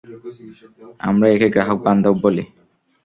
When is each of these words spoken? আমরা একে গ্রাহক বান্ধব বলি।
আমরা 0.99 1.27
একে 1.29 1.47
গ্রাহক 1.53 1.79
বান্ধব 1.85 2.15
বলি। 2.23 2.43